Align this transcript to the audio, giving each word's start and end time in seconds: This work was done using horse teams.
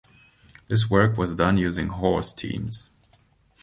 This 0.67 0.89
work 0.89 1.15
was 1.15 1.35
done 1.35 1.59
using 1.59 1.89
horse 1.89 2.33
teams. 2.33 2.89